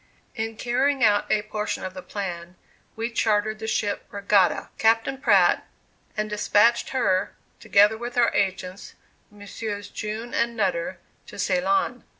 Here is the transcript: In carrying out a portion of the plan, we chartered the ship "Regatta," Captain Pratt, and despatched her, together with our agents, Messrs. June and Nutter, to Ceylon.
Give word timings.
In 0.33 0.57
carrying 0.57 1.03
out 1.03 1.31
a 1.31 1.43
portion 1.43 1.83
of 1.85 1.93
the 1.93 2.01
plan, 2.01 2.55
we 2.95 3.11
chartered 3.11 3.59
the 3.59 3.67
ship 3.67 4.07
"Regatta," 4.09 4.69
Captain 4.79 5.19
Pratt, 5.19 5.63
and 6.17 6.27
despatched 6.27 6.89
her, 6.89 7.35
together 7.59 7.99
with 7.99 8.17
our 8.17 8.33
agents, 8.33 8.95
Messrs. 9.29 9.89
June 9.89 10.33
and 10.33 10.57
Nutter, 10.57 10.97
to 11.27 11.37
Ceylon. 11.37 12.03